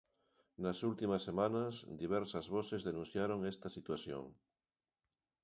[0.63, 4.23] Nas últimas semanas, diversas voces denunciaron esta situación.